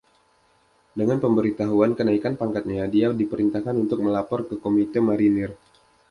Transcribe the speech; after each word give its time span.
Dengan 0.99 1.17
pemberitahuan 1.23 1.91
kenaikan 1.99 2.33
pangkatnya, 2.41 2.83
dia 2.93 3.07
diperintahkan 3.21 3.75
untuk 3.83 3.99
melapor 4.05 4.41
ke 4.49 4.55
Komite 4.65 4.97
Marinir. 5.07 5.51